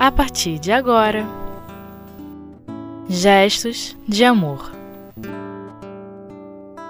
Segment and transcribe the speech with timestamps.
[0.00, 1.26] a partir de agora.
[3.06, 4.72] Gestos de amor.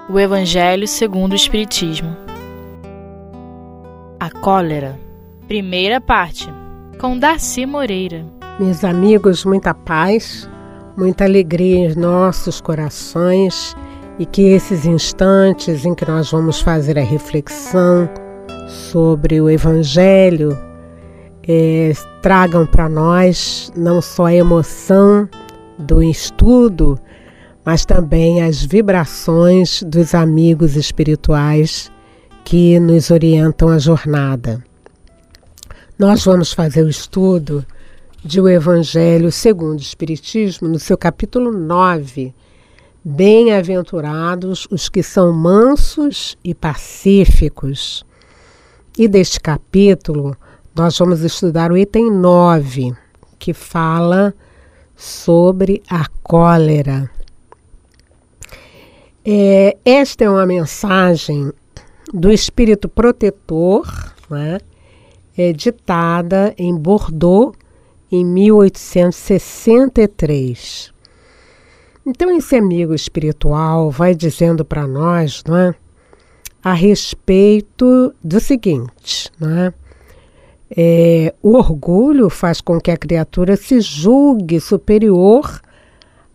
[0.09, 2.17] O Evangelho segundo o Espiritismo.
[4.21, 4.97] A cólera.
[5.49, 6.49] Primeira parte.
[7.01, 8.25] Com Darcy Moreira.
[8.61, 10.49] Meus amigos, muita paz,
[10.97, 13.77] muita alegria em nossos corações
[14.21, 18.09] e que esses instantes em que nós vamos fazer a reflexão
[18.69, 20.57] sobre o Evangelho
[21.47, 25.29] é, tragam para nós não só a emoção
[25.79, 26.99] do estudo,
[27.65, 31.91] mas também as vibrações dos amigos espirituais
[32.45, 34.63] que nos orientam a jornada.
[35.99, 37.65] Nós vamos fazer o estudo
[38.25, 42.35] de o Evangelho segundo o Espiritismo, no seu capítulo 9.
[43.03, 48.05] Bem-aventurados os que são mansos e pacíficos.
[48.99, 50.37] E deste capítulo,
[50.81, 52.95] nós vamos estudar o item 9,
[53.39, 54.35] que fala
[54.97, 57.11] sobre a cólera.
[59.23, 61.53] É, esta é uma mensagem
[62.15, 63.87] do espírito protetor,
[64.31, 64.59] né,
[65.37, 67.55] é, ditada em Bordeaux
[68.11, 70.95] em 1863.
[72.07, 75.75] Então, esse amigo espiritual vai dizendo para nós né,
[76.65, 79.80] a respeito do seguinte: né, é,
[81.43, 85.61] o orgulho faz com que a criatura se julgue superior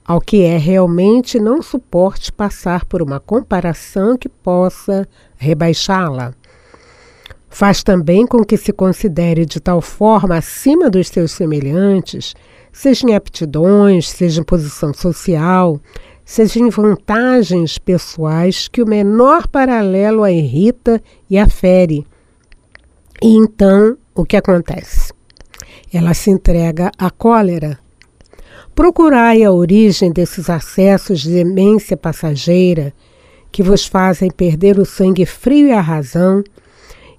[0.06, 6.34] ao que é realmente, não suporte passar por uma comparação que possa rebaixá-la.
[7.50, 12.36] Faz também com que se considere de tal forma acima dos seus semelhantes,
[12.72, 15.80] seja em aptidões, seja em posição social,
[16.24, 22.06] seja em vantagens pessoais, que o menor paralelo a irrita e a fere.
[23.24, 25.14] E então o que acontece?
[25.94, 27.78] Ela se entrega à cólera.
[28.74, 32.94] Procurai a origem desses acessos de demência passageira
[33.52, 36.44] que vos fazem perder o sangue frio e a razão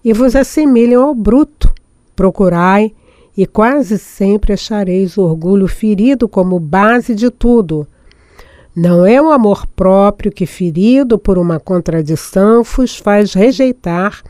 [0.02, 1.70] e vos assemelham ao bruto.
[2.14, 2.92] Procurai
[3.36, 7.86] e quase sempre achareis o orgulho ferido como base de tudo.
[8.74, 14.22] Não é o amor próprio que, ferido por uma contradição, vos faz rejeitar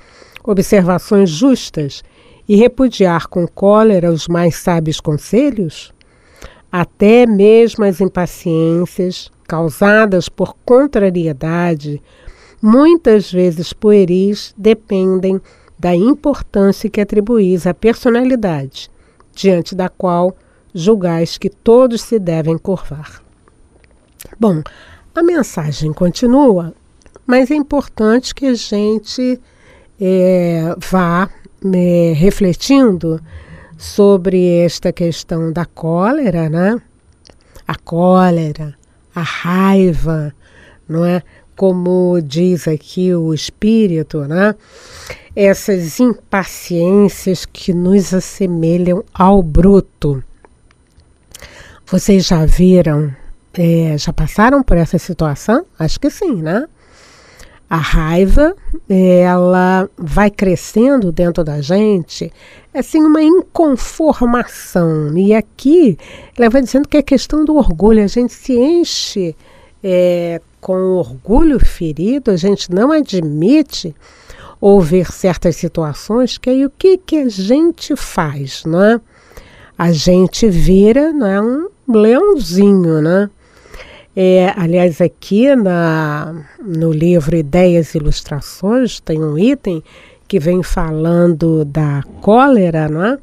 [0.45, 2.03] observações justas
[2.49, 5.93] e repudiar com cólera os mais sábios conselhos?
[6.71, 12.03] Até mesmo as impaciências causadas por contrariedade,
[12.61, 15.41] muitas vezes pueris, dependem
[15.79, 18.91] da importância que atribuís à personalidade,
[19.35, 20.37] diante da qual
[20.75, 23.23] julgais que todos se devem curvar.
[24.39, 24.63] Bom,
[25.15, 26.75] a mensagem continua,
[27.27, 29.41] mas é importante que a gente
[30.01, 31.31] é, vá
[31.63, 33.21] me refletindo
[33.77, 36.81] sobre esta questão da cólera, né?
[37.67, 38.75] A cólera,
[39.15, 40.35] a raiva,
[40.89, 41.23] não é?
[41.55, 44.55] Como diz aqui o espírito, né?
[45.35, 50.23] Essas impaciências que nos assemelham ao bruto.
[51.87, 53.15] Vocês já viram,
[53.55, 55.65] é, já passaram por essa situação?
[55.79, 56.67] Acho que sim, né?
[57.69, 58.55] A raiva,
[58.89, 62.33] ela vai crescendo dentro da gente,
[62.73, 65.17] assim, uma inconformação.
[65.19, 65.99] E aqui
[66.39, 68.05] ela vai dizendo que é questão do orgulho.
[68.05, 69.35] A gente se enche
[69.83, 73.95] é, com orgulho ferido, a gente não admite
[74.61, 79.01] ouvir certas situações, que aí o que, que a gente faz, não é?
[79.79, 83.31] A gente vira não é, um leãozinho, né?
[84.19, 89.83] É, aliás, aqui na, no livro Ideias e Ilustrações tem um item
[90.27, 93.19] que vem falando da cólera, não é?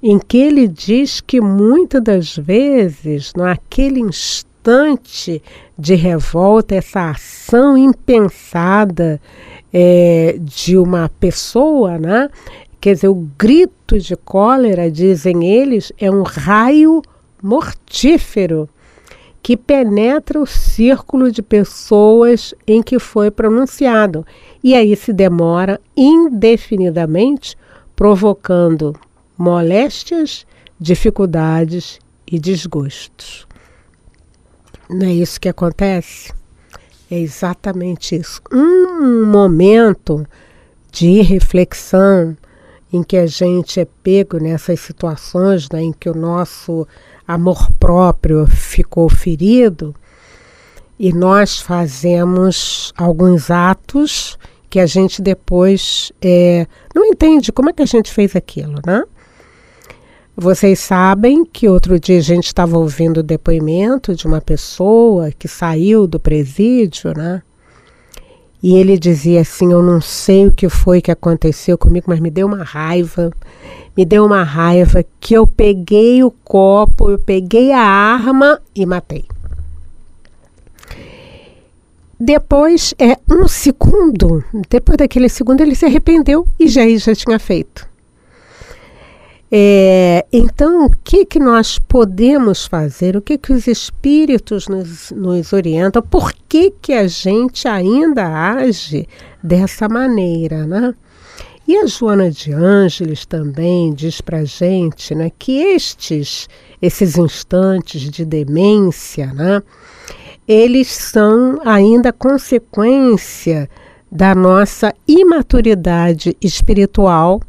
[0.00, 5.42] em que ele diz que muitas das vezes, naquele instante
[5.76, 9.20] de revolta, essa ação impensada
[9.72, 12.30] é, de uma pessoa, né?
[12.80, 17.02] quer dizer, o grito de cólera, dizem eles, é um raio
[17.42, 18.68] mortífero
[19.42, 24.26] que penetra o círculo de pessoas em que foi pronunciado
[24.62, 27.56] e aí se demora indefinidamente,
[27.96, 28.94] provocando
[29.36, 30.46] moléstias,
[30.78, 33.46] dificuldades e desgostos.
[34.88, 36.32] Não é isso que acontece?
[37.10, 38.40] É exatamente isso.
[38.52, 40.26] Um momento
[40.92, 42.36] de reflexão
[42.92, 46.86] em que a gente é pego nessas situações né, em que o nosso
[47.26, 49.94] amor próprio ficou ferido
[50.98, 54.38] e nós fazemos alguns atos
[54.68, 59.02] que a gente depois é, não entende como é que a gente fez aquilo, né?
[60.36, 65.48] Vocês sabem que outro dia a gente estava ouvindo o depoimento de uma pessoa que
[65.48, 67.42] saiu do presídio, né?
[68.62, 72.30] E ele dizia assim: Eu não sei o que foi que aconteceu comigo, mas me
[72.30, 73.30] deu uma raiva.
[73.96, 79.24] Me deu uma raiva que eu peguei o copo, eu peguei a arma e matei.
[82.18, 87.89] Depois, é um segundo, depois daquele segundo, ele se arrependeu e já, já tinha feito.
[89.52, 93.16] É, então, o que, que nós podemos fazer?
[93.16, 96.00] O que, que os espíritos nos, nos orientam?
[96.02, 99.08] Por que, que a gente ainda age
[99.42, 100.94] dessa maneira, né?
[101.66, 106.48] E a Joana de Ângeles também diz para a gente né, que estes,
[106.82, 109.62] esses instantes de demência, né,
[110.48, 113.70] eles são ainda consequência
[114.10, 117.40] da nossa imaturidade espiritual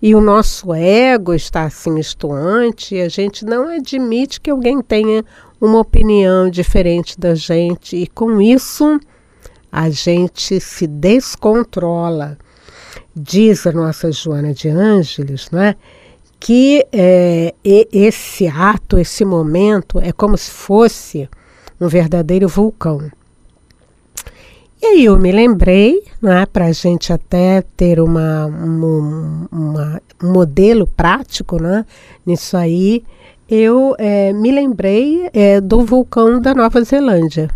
[0.00, 5.24] e o nosso ego está assim estuante e a gente não admite que alguém tenha
[5.60, 9.00] uma opinião diferente da gente e com isso
[9.72, 12.38] a gente se descontrola.
[13.14, 15.74] Diz a nossa Joana de Ângeles, não é?
[16.38, 21.28] Que é, esse ato, esse momento é como se fosse
[21.80, 23.10] um verdadeiro vulcão.
[24.80, 30.32] E aí eu me lembrei, né, para a gente até ter uma, uma, uma, um
[30.32, 31.84] modelo prático né,
[32.24, 33.04] nisso aí,
[33.48, 37.48] eu é, me lembrei é, do vulcão da Nova Zelândia.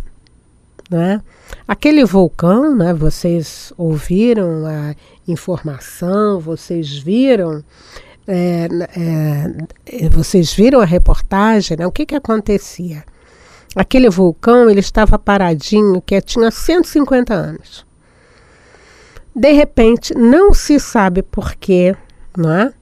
[0.88, 1.20] Né?
[1.66, 4.94] Aquele vulcão, né, vocês ouviram a
[5.26, 7.64] informação, vocês viram,
[8.26, 11.86] é, é, vocês viram a reportagem, né?
[11.86, 13.04] o que, que acontecia?
[13.74, 17.86] Aquele vulcão ele estava paradinho, que tinha 150 anos.
[19.34, 21.94] De repente, não se sabe porquê,
[22.36, 22.72] não é?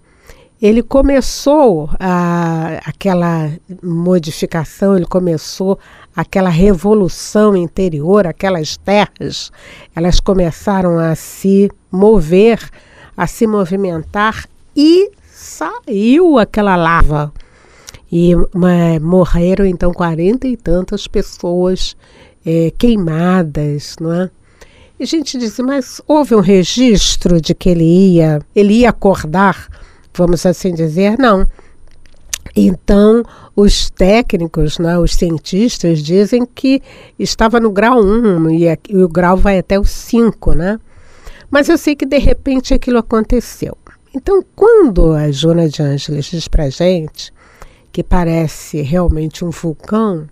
[0.60, 3.50] ele começou a, aquela
[3.82, 5.78] modificação, ele começou
[6.14, 9.52] aquela revolução interior, aquelas terras,
[9.94, 12.58] elas começaram a se mover,
[13.16, 17.32] a se movimentar e saiu aquela lava.
[18.10, 18.32] E
[19.00, 21.94] morreram então quarenta e tantas pessoas
[22.44, 24.30] é, queimadas, não é?
[24.98, 29.68] E a gente disse, mas houve um registro de que ele ia, ele ia acordar,
[30.12, 31.16] vamos assim dizer?
[31.18, 31.46] Não.
[32.56, 33.22] Então,
[33.54, 36.82] os técnicos, né, os cientistas, dizem que
[37.18, 40.80] estava no grau 1 e, e o grau vai até o 5, né?
[41.50, 43.76] Mas eu sei que de repente aquilo aconteceu.
[44.14, 47.32] Então, quando a Jona de Ângeles diz para gente
[47.92, 50.28] que parece realmente um vulcão,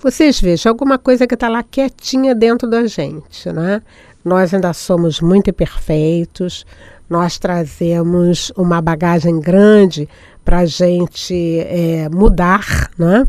[0.00, 3.82] vocês vejam alguma coisa que está lá quietinha dentro da gente, né?
[4.24, 6.66] Nós ainda somos muito imperfeitos,
[7.08, 10.08] nós trazemos uma bagagem grande
[10.44, 13.26] para a gente é, mudar, né?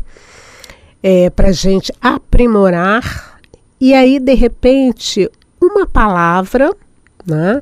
[1.02, 3.32] É, para a gente aprimorar,
[3.84, 5.28] e aí, de repente,
[5.60, 6.70] uma palavra
[7.26, 7.60] né,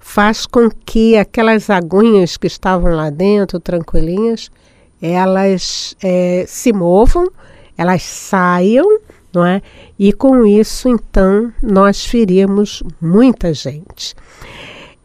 [0.00, 4.50] faz com que aquelas aguinhas que estavam lá dentro, tranquilinhas,
[5.00, 7.30] elas é, se movam,
[7.76, 9.00] elas saiam,
[9.32, 9.62] não é?
[9.98, 14.14] E com isso, então, nós ferimos muita gente.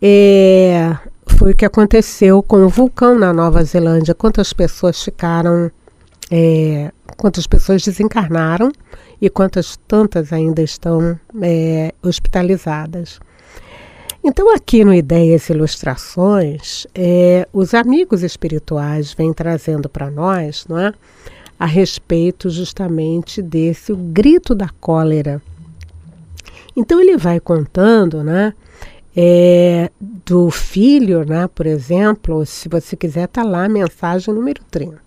[0.01, 0.95] É,
[1.37, 4.13] foi o que aconteceu com o vulcão na Nova Zelândia.
[4.13, 5.71] Quantas pessoas ficaram,
[6.31, 8.71] é, quantas pessoas desencarnaram
[9.21, 13.19] e quantas tantas ainda estão é, hospitalizadas.
[14.23, 20.77] Então, aqui no Ideias e Ilustrações, é, os amigos espirituais vêm trazendo para nós não
[20.77, 20.93] é,
[21.59, 25.41] a respeito justamente desse o grito da cólera.
[26.75, 28.53] Então, ele vai contando né,
[29.15, 34.99] é, do filho, né, por exemplo, se você quiser, está lá a mensagem número 30.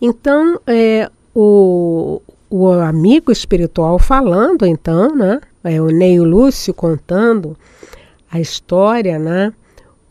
[0.00, 7.56] Então, é, o, o amigo espiritual falando, então, né, é, o Neio Lúcio contando
[8.30, 9.52] a história, né?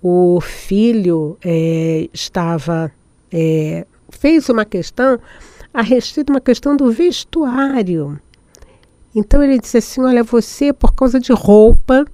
[0.02, 2.92] O filho é, estava
[3.32, 3.86] é,
[4.22, 5.20] fez uma questão
[5.74, 8.20] a respeito de uma questão do vestuário.
[9.16, 12.06] Então ele disse assim: olha, você por causa de roupa,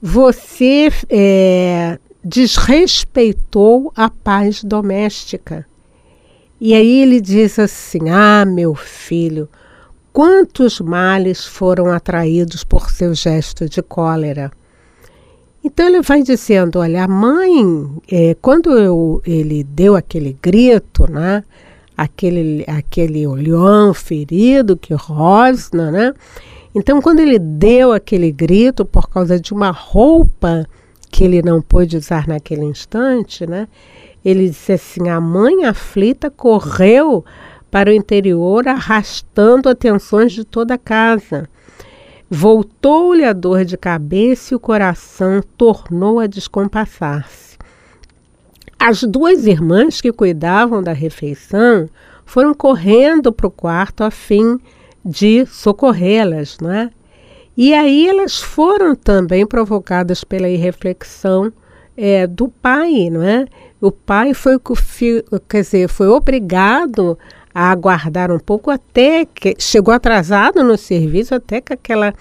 [0.00, 5.66] você é, desrespeitou a paz doméstica.
[6.60, 9.48] E aí ele diz assim: ah, meu filho,
[10.12, 14.52] quantos males foram atraídos por seu gesto de cólera?
[15.62, 21.44] Então ele vai dizendo, olha, a mãe, é, quando eu, ele deu aquele grito, né?
[21.96, 26.14] Aquele, aquele olhão ferido que rosna, né?
[26.74, 30.66] Então quando ele deu aquele grito por causa de uma roupa
[31.10, 33.68] que ele não pôde usar naquele instante, né?
[34.24, 37.24] ele disse assim: a mãe aflita correu
[37.70, 41.48] para o interior, arrastando atenções de toda a casa.
[42.32, 47.58] Voltou-lhe a dor de cabeça e o coração tornou a descompassar-se.
[48.78, 51.88] As duas irmãs que cuidavam da refeição
[52.24, 54.60] foram correndo para o quarto a fim
[55.04, 56.90] de socorrê-las, não é?
[57.56, 61.52] E aí elas foram também provocadas pela irreflexão
[61.96, 63.46] é, do pai, não é?
[63.80, 64.56] O pai foi,
[65.48, 67.18] quer dizer, foi obrigado
[67.54, 72.14] a aguardar um pouco até que chegou atrasado no serviço até que aquela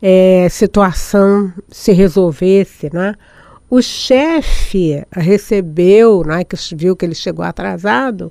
[0.00, 3.14] é, situação se resolvesse, né?
[3.68, 8.30] O chefe recebeu, né, que viu que ele chegou atrasado,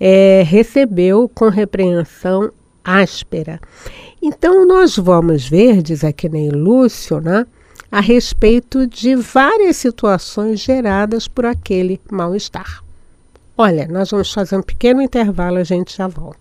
[0.00, 2.50] é, recebeu com repreensão
[2.82, 3.60] áspera.
[4.20, 7.46] Então nós vamos ver, diz aqui nem Lúcio, né,
[7.90, 12.82] a respeito de várias situações geradas por aquele mal-estar.
[13.56, 16.40] Olha, nós vamos fazer um pequeno intervalo, a gente já volta.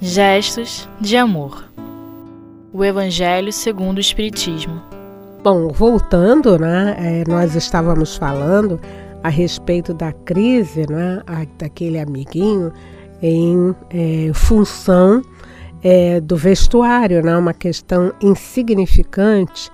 [0.00, 1.68] Gestos de amor.
[2.72, 4.82] O Evangelho segundo o Espiritismo.
[5.42, 6.96] Bom, voltando, né?
[6.98, 8.80] É, nós estávamos falando
[9.22, 11.22] a respeito da crise, né?
[11.58, 12.72] daquele amiguinho
[13.22, 15.22] em é, função
[15.84, 17.36] é, do vestuário, né?
[17.36, 19.70] uma questão insignificante.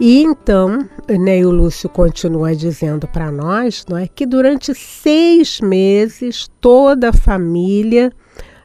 [0.00, 6.50] E então, né, o Lúcio continua dizendo para nós não é, que durante seis meses
[6.60, 8.10] toda a família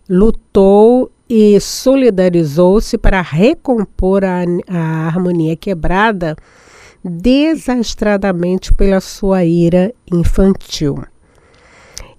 [0.09, 6.35] lutou e solidarizou-se para recompor a, a harmonia quebrada
[7.03, 11.03] desastradamente pela sua ira infantil.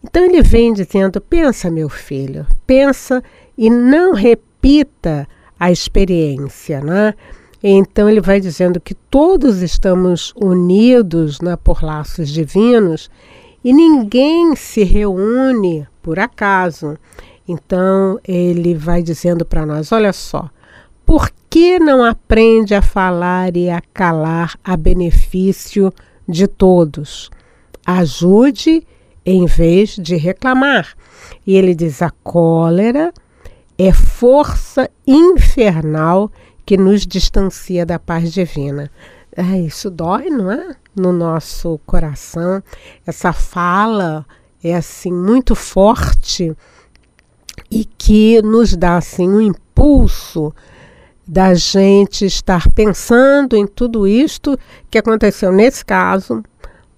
[0.04, 3.23] Então ele vem dizendo: pensa, meu filho, pensa
[3.58, 7.12] e não repita a experiência, né?
[7.60, 13.10] Então ele vai dizendo que todos estamos unidos né, por laços divinos
[13.64, 16.96] e ninguém se reúne por acaso.
[17.48, 20.48] Então ele vai dizendo para nós: olha só,
[21.04, 25.92] por que não aprende a falar e a calar a benefício
[26.28, 27.28] de todos?
[27.84, 28.86] Ajude
[29.26, 30.94] em vez de reclamar.
[31.44, 33.12] E ele diz: a cólera
[33.78, 36.30] é força infernal
[36.66, 38.90] que nos distancia da paz divina.
[39.35, 40.75] É, isso dói, não é?
[40.97, 42.61] No nosso coração.
[43.06, 44.26] Essa fala
[44.62, 46.56] é assim muito forte
[47.70, 50.52] e que nos dá assim um impulso
[51.26, 54.58] da gente estar pensando em tudo isto
[54.90, 56.42] que aconteceu nesse caso,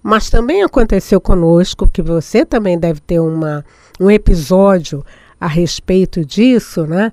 [0.01, 3.63] mas também aconteceu conosco, que você também deve ter uma,
[3.99, 5.05] um episódio
[5.41, 7.11] a respeito disso, né?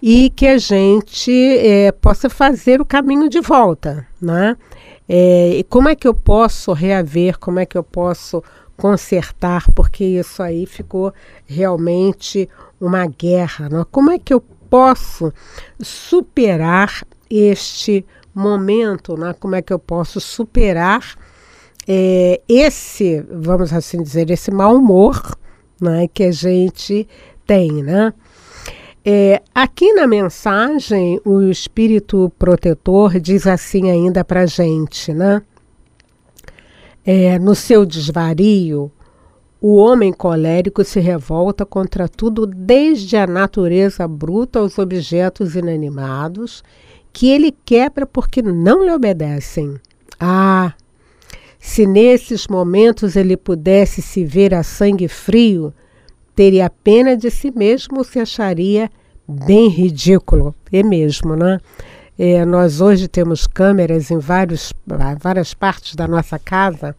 [0.00, 4.56] E que a gente é, possa fazer o caminho de volta, né?
[5.08, 8.42] É, e como é que eu posso reaver, como é que eu posso
[8.76, 11.12] consertar, porque isso aí ficou
[11.46, 12.48] realmente
[12.80, 13.68] uma guerra.
[13.68, 13.84] Né?
[13.90, 14.40] Como é que eu
[14.70, 15.32] posso
[15.80, 18.04] superar este
[18.34, 19.16] momento?
[19.16, 19.34] Né?
[19.38, 21.16] Como é que eu posso superar
[21.86, 25.36] é, esse, vamos assim dizer, esse mau humor
[25.80, 27.06] né, que a gente
[27.46, 28.12] tem, né?
[29.04, 35.42] É, aqui na mensagem, o espírito protetor diz assim ainda para gente, né?
[37.04, 38.90] É, no seu desvario,
[39.60, 46.62] o homem colérico se revolta contra tudo, desde a natureza bruta aos objetos inanimados,
[47.12, 49.76] que ele quebra porque não lhe obedecem.
[50.18, 50.72] Ah,
[51.58, 55.72] se nesses momentos ele pudesse se ver a sangue frio,
[56.34, 58.90] teria pena de si mesmo, se acharia
[59.26, 60.54] bem ridículo.
[60.72, 61.58] É mesmo, né?
[62.18, 64.72] É, nós hoje temos câmeras em vários,
[65.20, 66.94] várias partes da nossa casa.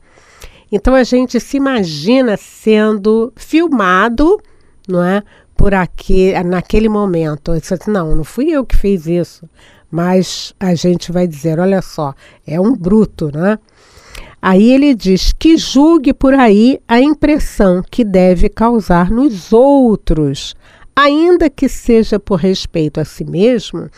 [0.71, 4.41] Então a gente se imagina sendo filmado,
[4.87, 5.23] não é?
[5.55, 7.57] Por aqui, naquele momento.
[7.57, 9.49] Disse, não, não fui eu que fiz isso.
[9.89, 12.13] Mas a gente vai dizer, olha só,
[12.45, 13.57] é um bruto, né?
[14.41, 20.55] Aí ele diz que julgue por aí a impressão que deve causar nos outros.
[20.95, 23.89] Ainda que seja por respeito a si mesmo,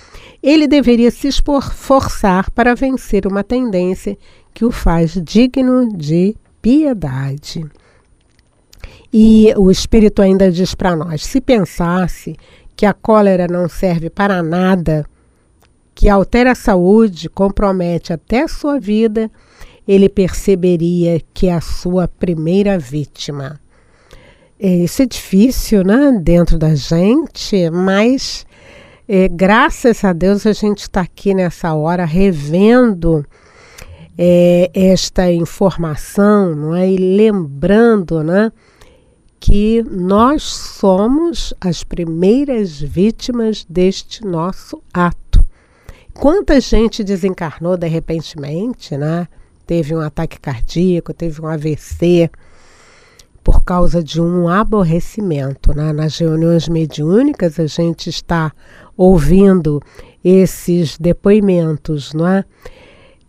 [0.42, 4.18] ele deveria se esforçar para vencer uma tendência
[4.54, 7.64] que o faz digno de piedade.
[9.14, 12.36] E o Espírito ainda diz para nós: se pensasse
[12.76, 15.06] que a cólera não serve para nada,
[15.94, 19.32] que altera a saúde, compromete até a sua vida,
[19.88, 23.60] ele perceberia que é a sua primeira vítima.
[24.60, 28.46] É, isso é difícil, né, dentro da gente, mas
[29.08, 33.26] é, graças a Deus a gente está aqui nessa hora revendo
[34.18, 36.90] é, esta informação, não é?
[36.90, 38.52] E lembrando, né?
[39.40, 45.46] Que nós somos as primeiras vítimas deste nosso ato.
[46.14, 49.28] Quanta gente desencarnou de repentemente, né?
[49.68, 52.32] Teve um ataque cardíaco, teve um AVC
[53.44, 55.76] por causa de um aborrecimento.
[55.76, 55.94] Né?
[55.94, 58.52] Nas reuniões mediúnicas, a gente está
[58.96, 59.82] ouvindo
[60.24, 62.44] esses depoimentos, não é?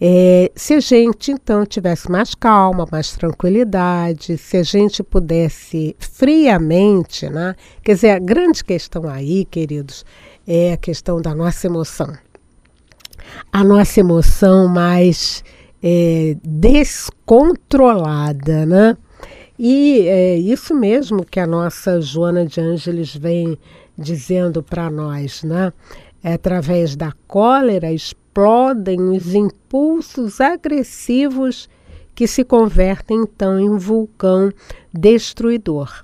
[0.01, 7.29] É, se a gente então tivesse mais calma, mais tranquilidade, se a gente pudesse friamente,
[7.29, 7.57] né?
[7.83, 10.05] Quer dizer, a grande questão aí, queridos,
[10.47, 12.17] é a questão da nossa emoção.
[13.53, 15.43] A nossa emoção mais
[15.83, 18.97] é, descontrolada, né?
[19.59, 23.59] E é isso mesmo que a nossa Joana de Ângeles vem
[23.97, 25.73] dizendo para nós, né?
[26.23, 31.69] É através da cólera explodem os impulsos agressivos
[32.15, 34.51] que se convertem então em vulcão
[34.93, 36.03] destruidor.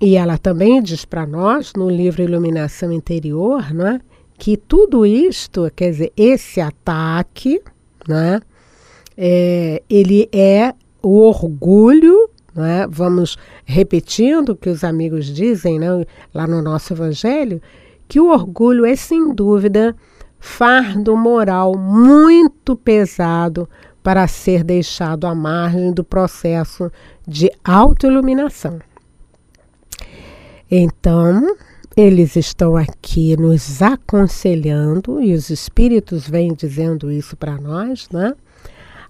[0.00, 4.00] E ela também diz para nós, no livro Iluminação Interior, né,
[4.38, 7.60] que tudo isto, quer dizer, esse ataque,
[8.06, 8.40] né,
[9.18, 10.72] é, ele é
[11.02, 12.30] o orgulho
[12.64, 12.86] é?
[12.88, 17.62] Vamos repetindo o que os amigos dizem né, lá no nosso Evangelho,
[18.08, 19.94] que o orgulho é, sem dúvida,
[20.40, 23.68] fardo moral muito pesado
[24.02, 26.90] para ser deixado à margem do processo
[27.26, 28.78] de autoiluminação.
[30.70, 31.56] Então,
[31.96, 38.34] eles estão aqui nos aconselhando, e os espíritos vêm dizendo isso para nós, né?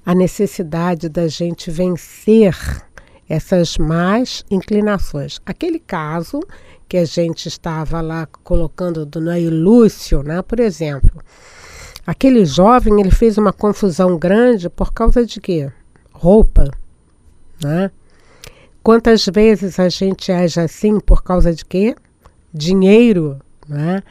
[0.08, 2.56] A necessidade da gente vencer
[3.28, 5.38] essas más inclinações.
[5.44, 6.40] Aquele caso
[6.88, 11.22] que a gente estava lá colocando do Nair Lúcio, né, por exemplo,
[12.06, 15.70] aquele jovem ele fez uma confusão grande por causa de quê?
[16.10, 16.70] Roupa,
[17.62, 17.90] né?
[18.82, 21.94] Quantas vezes a gente age assim por causa de quê?
[22.50, 24.02] Dinheiro, né?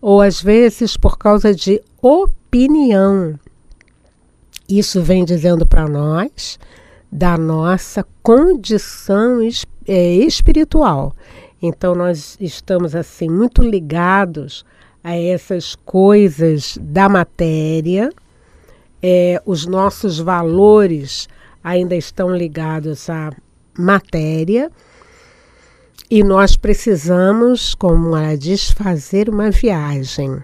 [0.00, 3.38] Ou às vezes por causa de opinião.
[4.78, 6.58] Isso vem dizendo para nós
[7.12, 9.40] da nossa condição
[9.86, 11.14] é, espiritual.
[11.60, 14.64] Então nós estamos assim muito ligados
[15.04, 18.08] a essas coisas da matéria.
[19.02, 21.28] É, os nossos valores
[21.62, 23.30] ainda estão ligados à
[23.78, 24.70] matéria
[26.10, 30.42] e nós precisamos, como ela diz, fazer uma viagem.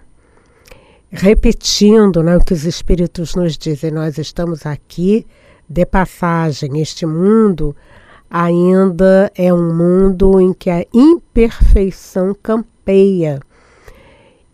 [1.11, 5.27] Repetindo né, o que os Espíritos nos dizem, nós estamos aqui
[5.69, 7.75] de passagem, este mundo
[8.31, 13.41] ainda é um mundo em que a imperfeição campeia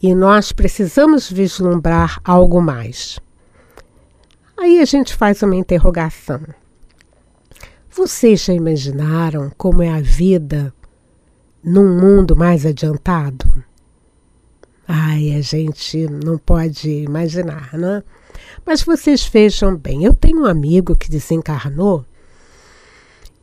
[0.00, 3.18] e nós precisamos vislumbrar algo mais.
[4.56, 6.40] Aí a gente faz uma interrogação.
[7.90, 10.72] Vocês já imaginaram como é a vida
[11.62, 13.64] num mundo mais adiantado?
[14.86, 18.02] Ai, a gente não pode imaginar, né?
[18.66, 22.04] Mas vocês vejam bem, eu tenho um amigo que desencarnou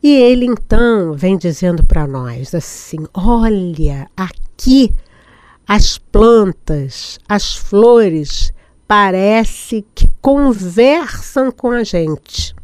[0.02, 4.92] e ele então vem dizendo para nós assim: olha, aqui
[5.66, 8.52] as plantas, as flores,
[8.86, 12.54] parece que conversam com a gente.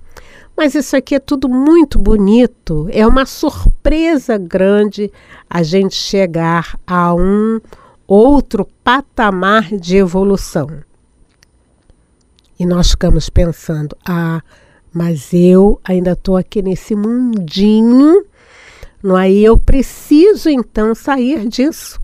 [0.56, 5.08] Mas isso aqui é tudo muito bonito, é uma surpresa grande
[5.48, 7.60] a gente chegar a um
[8.09, 10.66] outro patamar de evolução.
[12.59, 14.42] E nós ficamos pensando: ah,
[14.92, 18.25] mas eu ainda estou aqui nesse mundinho,
[19.03, 19.49] não aí é?
[19.49, 22.01] eu preciso então sair disso.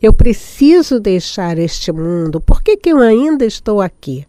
[0.00, 2.40] Eu preciso deixar este mundo.
[2.40, 4.26] Por que, que eu ainda estou aqui?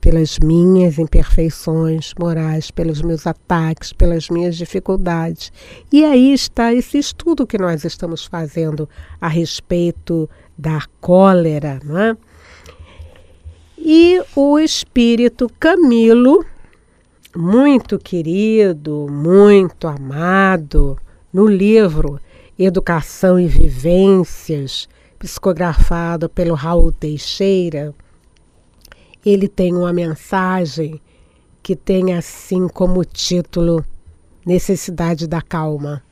[0.00, 5.52] Pelas minhas imperfeições morais, pelos meus ataques, pelas minhas dificuldades.
[5.92, 8.88] E aí está esse estudo que nós estamos fazendo
[9.20, 12.16] a respeito da cólera, não é?
[13.78, 16.44] E o espírito Camilo,
[17.34, 20.98] muito querido, muito amado,
[21.32, 22.20] no livro
[22.58, 24.86] Educação e Vivências,
[25.18, 27.94] psicografado pelo Raul Teixeira,
[29.24, 31.00] ele tem uma mensagem
[31.62, 33.84] que tem assim como título
[34.44, 36.02] Necessidade da Calma.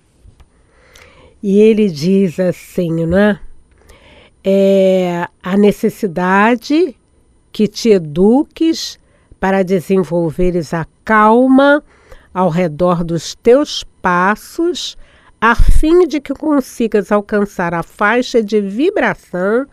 [1.42, 3.40] E ele diz assim, né?
[4.44, 6.94] É a necessidade
[7.52, 8.98] que te eduques
[9.40, 11.82] para desenvolveres a calma
[12.34, 14.96] ao redor dos teus passos,
[15.40, 19.66] a fim de que consigas alcançar a faixa de vibração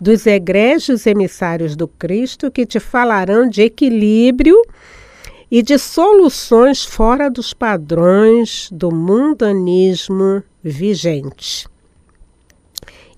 [0.00, 4.56] dos egrégios emissários do Cristo que te falarão de equilíbrio
[5.50, 11.68] e de soluções fora dos padrões do mundanismo vigente.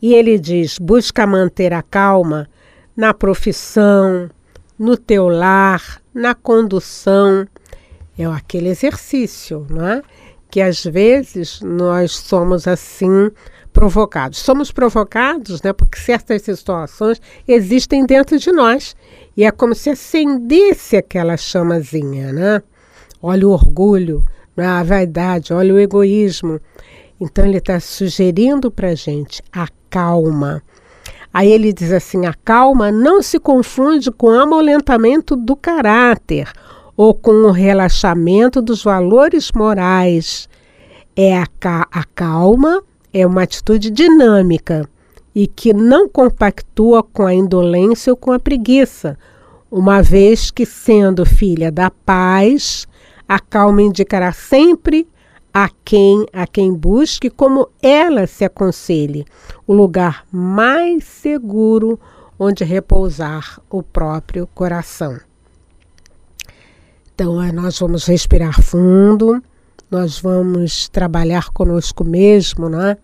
[0.00, 2.48] E ele diz: busca manter a calma
[2.96, 4.28] na profissão,
[4.78, 7.46] no teu lar, na condução.
[8.18, 10.02] É aquele exercício, não é?
[10.50, 13.30] Que às vezes nós somos assim
[13.72, 14.38] provocados.
[14.38, 18.94] Somos provocados, né, porque certas situações existem dentro de nós
[19.36, 22.62] e é como se acendesse aquela chamazinha, né?
[23.20, 24.24] Olha o orgulho,
[24.56, 26.60] né, a vaidade, olha o egoísmo.
[27.20, 30.62] Então ele está sugerindo para a gente a calma.
[31.32, 36.50] Aí ele diz assim: a calma não se confunde com o amolentamento do caráter
[36.96, 40.48] ou com o relaxamento dos valores morais.
[41.14, 44.88] É a, ca a calma é uma atitude dinâmica
[45.34, 49.18] e que não compactua com a indolência ou com a preguiça,
[49.70, 52.86] uma vez que, sendo filha da paz,
[53.26, 55.08] a calma indicará sempre
[55.54, 59.26] a quem a quem busque como ela se aconselhe,
[59.66, 61.98] o lugar mais seguro
[62.38, 65.18] onde repousar o próprio coração.
[67.14, 69.42] Então, nós vamos respirar fundo,
[69.92, 72.96] nós vamos trabalhar conosco mesmo, né?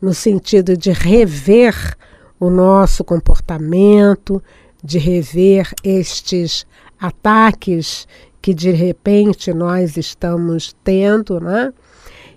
[0.00, 1.96] no sentido de rever
[2.40, 4.42] o nosso comportamento,
[4.82, 6.66] de rever estes
[6.98, 8.08] ataques
[8.40, 11.72] que de repente nós estamos tendo, né?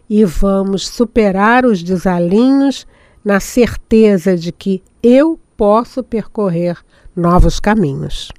[0.07, 2.85] E vamos superar os desalinhos
[3.23, 6.77] na certeza de que eu posso percorrer
[7.15, 8.31] novos caminhos.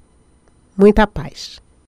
[0.77, 1.61] Muita paz.